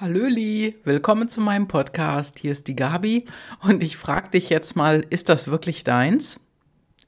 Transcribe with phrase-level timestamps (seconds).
[0.00, 2.38] Hallöli, willkommen zu meinem Podcast.
[2.38, 3.26] Hier ist die Gabi
[3.62, 6.38] und ich frage dich jetzt mal, ist das wirklich deins?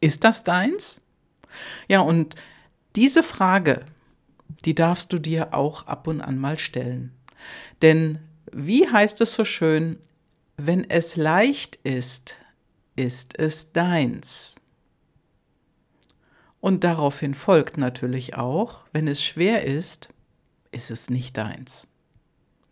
[0.01, 1.01] Ist das deins?
[1.87, 2.35] Ja, und
[2.97, 3.85] diese Frage,
[4.65, 7.13] die darfst du dir auch ab und an mal stellen.
[7.81, 8.19] Denn
[8.51, 10.01] wie heißt es so schön,
[10.57, 12.39] wenn es leicht ist,
[12.97, 14.57] ist es deins.
[16.61, 20.09] Und daraufhin folgt natürlich auch, wenn es schwer ist,
[20.73, 21.87] ist es nicht deins.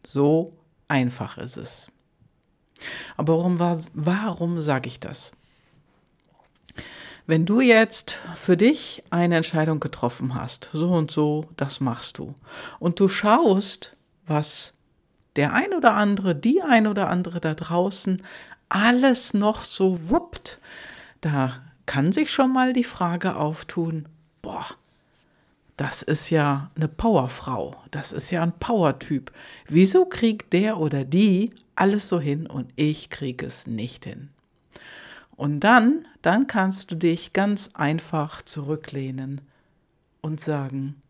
[0.05, 0.57] So
[0.89, 1.89] einfach ist es.
[3.17, 3.59] Aber warum,
[3.95, 5.33] warum sage ich das?
[7.27, 12.35] Wenn du jetzt für dich eine Entscheidung getroffen hast, so und so, das machst du,
[12.79, 14.73] und du schaust, was
[15.37, 18.23] der ein oder andere, die ein oder andere da draußen
[18.71, 20.59] alles noch so wuppt,
[21.21, 24.09] da kann sich schon mal die Frage auftun,
[25.79, 29.31] das ist ja eine Powerfrau, das ist ja ein Powertyp.
[29.69, 34.31] Wieso kriegt der oder die alles so hin und ich kriege es nicht hin?
[35.37, 39.41] Und dann, dann kannst du dich ganz einfach zurücklehnen
[40.21, 41.01] und sagen,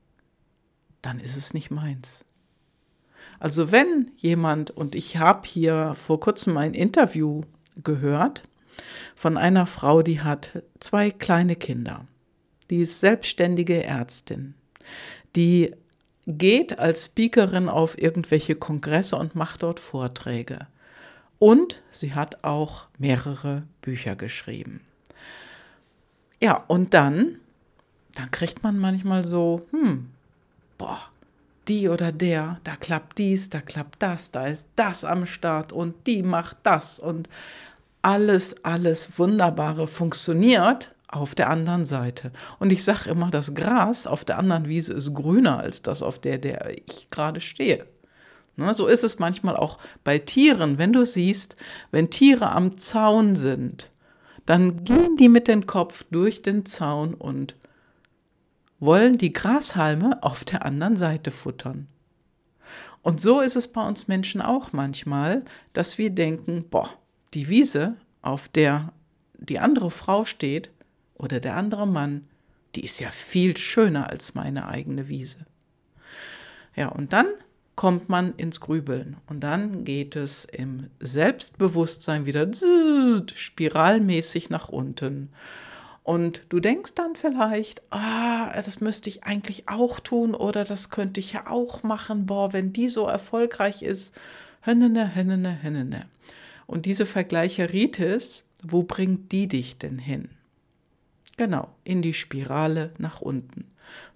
[1.01, 2.27] dann ist es nicht meins.
[3.41, 7.41] Also wenn jemand, und ich habe hier vor kurzem ein Interview
[7.83, 8.43] gehört
[9.15, 12.07] von einer Frau, die hat zwei kleine Kinder.
[12.71, 14.55] Die ist selbstständige Ärztin
[15.37, 15.75] die
[16.27, 20.67] geht als Speakerin auf irgendwelche Kongresse und macht dort Vorträge.
[21.39, 24.81] Und sie hat auch mehrere Bücher geschrieben.
[26.41, 27.37] Ja, und dann,
[28.15, 30.11] dann kriegt man manchmal so, hm,
[30.77, 31.01] boah,
[31.69, 36.07] die oder der, da klappt dies, da klappt das, da ist das am Start und
[36.07, 37.29] die macht das und
[38.03, 42.33] alles, alles Wunderbare funktioniert auf der anderen Seite.
[42.59, 46.19] Und ich sage immer, das Gras auf der anderen Wiese ist grüner als das, auf
[46.19, 47.87] der, der ich gerade stehe.
[48.57, 50.79] Ne, so ist es manchmal auch bei Tieren.
[50.79, 51.57] Wenn du siehst,
[51.91, 53.91] wenn Tiere am Zaun sind,
[54.47, 57.55] dann gehen die mit dem Kopf durch den Zaun und
[58.81, 61.87] wollen die Grashalme auf der anderen Seite futtern.
[63.03, 66.91] Und so ist es bei uns Menschen auch manchmal, dass wir denken, boah,
[67.35, 68.93] die Wiese, auf der
[69.39, 70.71] die andere Frau steht,
[71.19, 72.25] oder der andere Mann,
[72.75, 75.47] die ist ja viel schöner als meine eigene Wiese.
[76.77, 77.27] Ja, und dann
[77.75, 82.49] kommt man ins Grübeln und dann geht es im Selbstbewusstsein wieder
[83.35, 85.31] spiralmäßig nach unten.
[86.03, 91.21] Und du denkst dann vielleicht, ah, das müsste ich eigentlich auch tun oder das könnte
[91.21, 94.15] ich ja auch machen, boah, wenn die so erfolgreich ist,
[94.61, 96.07] hennene, hennene, hennene.
[96.67, 100.31] Und diese Vergleicheritis, wo bringt die dich denn hin?
[101.39, 103.65] Genau, in die Spirale nach unten.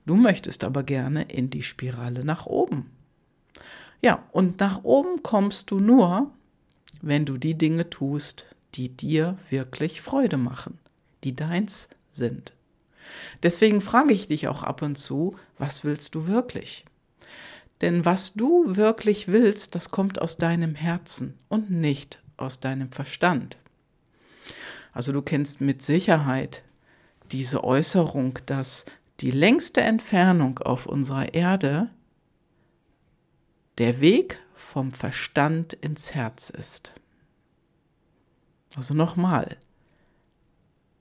[0.06, 2.90] Du möchtest aber gerne in die Spirale nach oben.
[4.02, 6.32] Ja, und nach oben kommst du nur,
[7.00, 10.78] wenn du die Dinge tust, die dir wirklich Freude machen,
[11.22, 12.54] die deins sind.
[13.44, 16.84] Deswegen frage ich dich auch ab und zu, was willst du wirklich?
[17.82, 23.58] Denn was du wirklich willst, das kommt aus deinem Herzen und nicht aus deinem Verstand.
[24.92, 26.64] Also du kennst mit Sicherheit
[27.32, 28.84] diese Äußerung, dass
[29.20, 31.90] die längste Entfernung auf unserer Erde
[33.78, 36.92] der Weg vom Verstand ins Herz ist.
[38.76, 39.56] Also nochmal,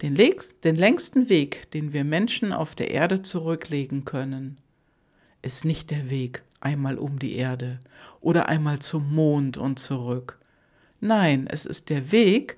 [0.02, 4.58] den, den längsten Weg, den wir Menschen auf der Erde zurücklegen können,
[5.42, 7.80] ist nicht der Weg einmal um die Erde
[8.20, 10.40] oder einmal zum Mond und zurück.
[11.00, 12.58] Nein, es ist der Weg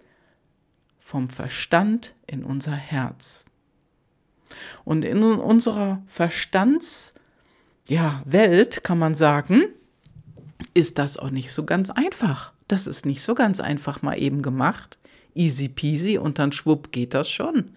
[0.99, 3.45] vom Verstand in unser Herz.
[4.83, 7.21] Und in unserer Verstandswelt,
[7.87, 8.23] ja,
[8.83, 9.63] kann man sagen,
[10.73, 12.53] ist das auch nicht so ganz einfach.
[12.67, 14.97] Das ist nicht so ganz einfach mal eben gemacht.
[15.35, 17.71] Easy peasy und dann schwupp geht das schon.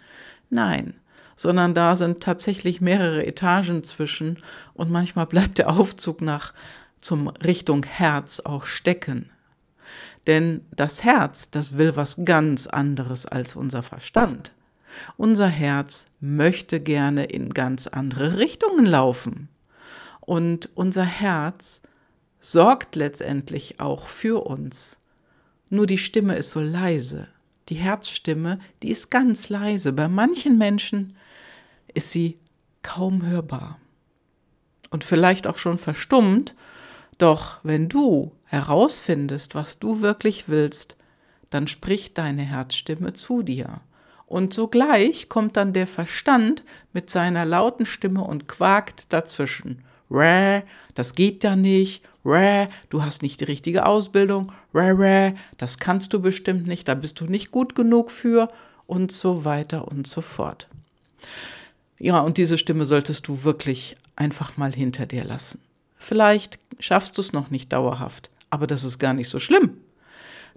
[0.51, 0.95] Nein,
[1.37, 4.39] sondern da sind tatsächlich mehrere Etagen zwischen
[4.75, 6.53] und manchmal bleibt der Aufzug nach
[7.01, 9.31] zum Richtung Herz auch stecken.
[10.27, 14.53] Denn das Herz, das will was ganz anderes als unser Verstand.
[15.17, 19.49] Unser Herz möchte gerne in ganz andere Richtungen laufen.
[20.21, 21.83] Und unser Herz
[22.41, 25.01] sorgt letztendlich auch für uns.
[25.69, 27.29] Nur die Stimme ist so leise.
[27.69, 29.93] Die Herzstimme, die ist ganz leise.
[29.93, 31.17] Bei manchen Menschen
[31.93, 32.39] ist sie
[32.83, 33.79] kaum hörbar.
[34.91, 36.55] Und vielleicht auch schon verstummt.
[37.19, 40.97] Doch wenn du herausfindest, was du wirklich willst,
[41.51, 43.81] dann spricht deine Herzstimme zu dir.
[44.27, 49.85] Und sogleich kommt dann der Verstand mit seiner lauten Stimme und quakt dazwischen.
[50.11, 50.63] Räh,
[50.95, 52.05] das geht ja nicht.
[52.25, 56.95] Räh, du hast nicht die richtige Ausbildung, räh, räh, das kannst du bestimmt nicht, da
[56.95, 58.51] bist du nicht gut genug für
[58.89, 60.67] und so weiter und so fort.
[61.99, 65.61] Ja, und diese Stimme solltest du wirklich einfach mal hinter dir lassen.
[65.99, 69.79] Vielleicht schaffst du es noch nicht dauerhaft, aber das ist gar nicht so schlimm.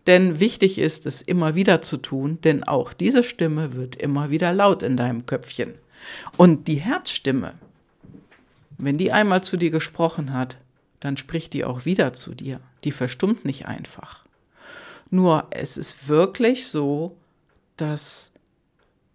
[0.07, 4.54] Denn wichtig ist es immer wieder zu tun, denn auch diese Stimme wird immer wieder
[4.54, 5.74] laut in deinem Köpfchen.
[6.38, 7.54] Und die Herzstimme,
[8.78, 10.57] wenn die einmal zu dir gesprochen hat,
[11.00, 12.60] dann spricht die auch wieder zu dir.
[12.84, 14.25] Die verstummt nicht einfach.
[15.10, 17.18] Nur es ist wirklich so,
[17.78, 18.31] dass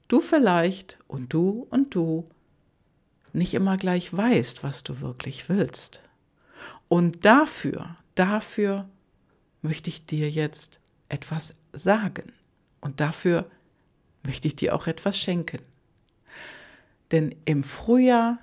[0.08, 2.28] du vielleicht und du und du
[3.32, 6.00] nicht immer gleich weißt, was du wirklich willst.
[6.88, 8.88] Und dafür, dafür
[9.64, 10.78] möchte ich dir jetzt
[11.08, 12.32] etwas sagen.
[12.81, 13.50] Und dafür
[14.22, 15.61] möchte ich dir auch etwas schenken.
[17.11, 18.38] Denn im Frühjahr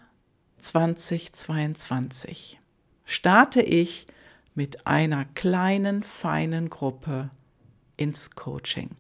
[0.57, 2.59] 2022
[3.05, 4.07] starte ich
[4.55, 7.29] mit einer kleinen, feinen Gruppe
[7.97, 8.95] ins Coaching.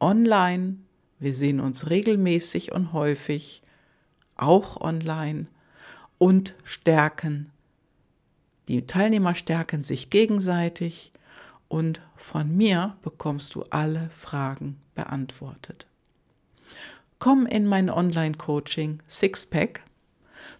[0.00, 0.76] Online,
[1.18, 3.62] wir sehen uns regelmäßig und häufig,
[4.36, 5.46] auch online
[6.18, 7.50] und stärken.
[8.68, 11.12] Die Teilnehmer stärken sich gegenseitig
[11.68, 15.86] und von mir bekommst du alle Fragen beantwortet.
[17.18, 19.82] Komm in mein Online-Coaching Sixpack,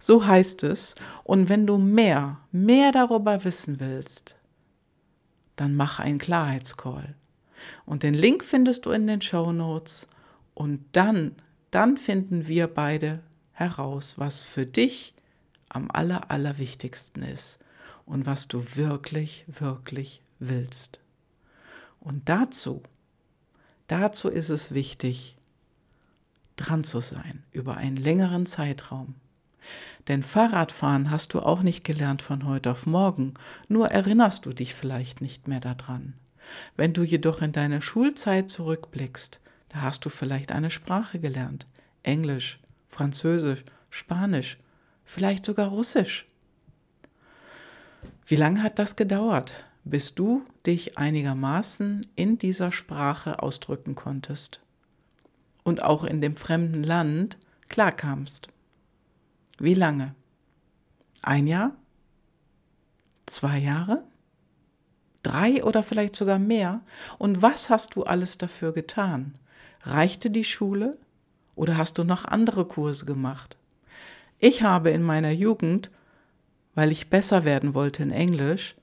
[0.00, 4.36] so heißt es, und wenn du mehr, mehr darüber wissen willst,
[5.56, 7.14] dann mach einen Klarheitscall.
[7.84, 10.06] Und den Link findest du in den Show Notes
[10.54, 11.36] und dann,
[11.70, 13.20] dann finden wir beide
[13.52, 15.14] heraus, was für dich
[15.68, 17.58] am aller, allerwichtigsten ist
[18.08, 21.00] und was du wirklich, wirklich willst.
[22.00, 22.82] Und dazu,
[23.86, 25.36] dazu ist es wichtig,
[26.56, 29.14] dran zu sein über einen längeren Zeitraum.
[30.08, 33.34] Denn Fahrradfahren hast du auch nicht gelernt von heute auf morgen,
[33.68, 36.14] nur erinnerst du dich vielleicht nicht mehr daran.
[36.76, 41.66] Wenn du jedoch in deine Schulzeit zurückblickst, da hast du vielleicht eine Sprache gelernt,
[42.02, 44.58] Englisch, Französisch, Spanisch,
[45.04, 46.26] vielleicht sogar Russisch.
[48.26, 49.54] Wie lange hat das gedauert,
[49.84, 54.60] bis du dich einigermaßen in dieser Sprache ausdrücken konntest
[55.64, 58.48] und auch in dem fremden Land klarkamst?
[59.58, 60.14] Wie lange?
[61.22, 61.72] Ein Jahr?
[63.26, 64.04] Zwei Jahre?
[65.22, 66.80] Drei oder vielleicht sogar mehr?
[67.18, 69.34] Und was hast du alles dafür getan?
[69.82, 70.96] Reichte die Schule
[71.54, 73.56] oder hast du noch andere Kurse gemacht?
[74.38, 75.90] Ich habe in meiner Jugend,
[76.78, 78.76] weil ich besser werden wollte in Englisch,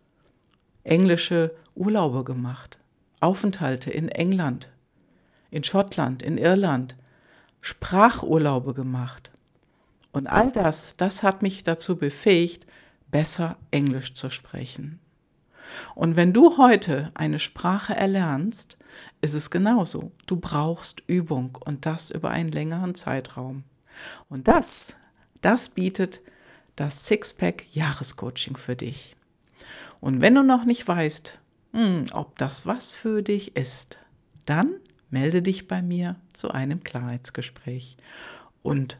[0.83, 2.77] englische Urlaube gemacht,
[3.21, 4.69] Aufenthalte in England,
[5.50, 6.97] in Schottland, in Irland,
[7.62, 9.31] Sprachurlaube gemacht.
[10.12, 12.68] Und all das, das hat mich dazu befähigt,
[13.12, 15.00] besser Englisch zu sprechen.
[15.95, 18.77] Und wenn du heute eine Sprache erlernst,
[19.21, 20.12] ist es genauso.
[20.25, 23.63] Du brauchst Übung und das über einen längeren Zeitraum.
[24.27, 24.98] Und das,
[25.39, 26.19] das bietet
[26.75, 29.16] das Sixpack Jahrescoaching für dich.
[30.01, 31.39] Und wenn du noch nicht weißt,
[31.74, 33.98] hm, ob das was für dich ist,
[34.45, 34.75] dann
[35.10, 37.98] melde dich bei mir zu einem Klarheitsgespräch
[38.63, 39.00] und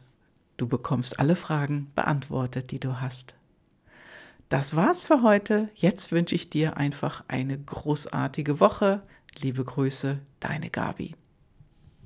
[0.58, 3.36] du bekommst alle Fragen beantwortet, die du hast.
[4.50, 5.70] Das war's für heute.
[5.74, 9.02] Jetzt wünsche ich dir einfach eine großartige Woche.
[9.40, 11.16] Liebe Grüße, deine Gabi.